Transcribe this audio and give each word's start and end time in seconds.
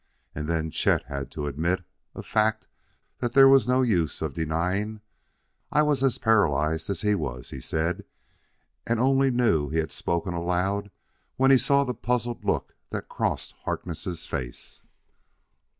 And 0.33 0.47
then 0.47 0.71
Chet 0.71 1.03
had 1.03 1.29
to 1.29 1.45
admit 1.45 1.83
a 2.15 2.23
fact 2.23 2.65
there 3.19 3.47
was 3.47 3.67
no 3.67 3.83
use 3.83 4.23
of 4.23 4.33
denying: 4.33 5.01
"I 5.71 5.83
was 5.83 6.03
as 6.03 6.17
paralyzed 6.17 6.89
as 6.89 7.01
he 7.03 7.13
was," 7.13 7.51
he 7.51 7.59
said, 7.59 8.05
and 8.87 8.99
only 8.99 9.29
knew 9.29 9.69
he 9.69 9.77
had 9.77 9.91
spoken 9.91 10.33
aloud 10.33 10.89
when 11.35 11.51
he 11.51 11.57
saw 11.59 11.83
the 11.83 11.93
puzzled 11.93 12.43
look 12.43 12.75
that 12.89 13.09
crossed 13.09 13.53
Harkness' 13.63 14.25
face. 14.25 14.81